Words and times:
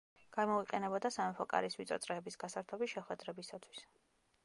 გამოიყენებოდა 0.37 1.11
სამეფო 1.17 1.47
კარის 1.53 1.79
ვიწრო 1.81 1.99
წრეების 2.07 2.41
გასართობი 2.45 2.91
შეხვედრებისათვის. 2.97 3.89